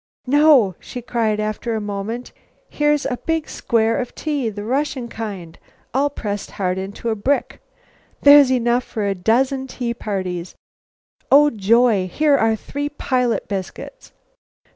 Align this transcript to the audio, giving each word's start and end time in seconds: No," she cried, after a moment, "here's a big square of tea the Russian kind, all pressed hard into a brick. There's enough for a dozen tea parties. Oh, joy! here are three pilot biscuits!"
No," 0.25 0.73
she 0.79 0.99
cried, 0.99 1.39
after 1.39 1.75
a 1.75 1.79
moment, 1.79 2.33
"here's 2.71 3.05
a 3.05 3.17
big 3.23 3.47
square 3.47 3.99
of 3.99 4.15
tea 4.15 4.49
the 4.49 4.63
Russian 4.63 5.07
kind, 5.07 5.59
all 5.93 6.09
pressed 6.09 6.49
hard 6.57 6.79
into 6.79 7.09
a 7.09 7.15
brick. 7.15 7.61
There's 8.23 8.51
enough 8.51 8.83
for 8.83 9.05
a 9.05 9.13
dozen 9.13 9.67
tea 9.67 9.93
parties. 9.93 10.55
Oh, 11.31 11.51
joy! 11.51 12.07
here 12.07 12.35
are 12.35 12.55
three 12.55 12.89
pilot 12.89 13.47
biscuits!" 13.47 14.11